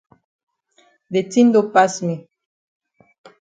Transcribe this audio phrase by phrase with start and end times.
[1.13, 2.15] De tin don pass me.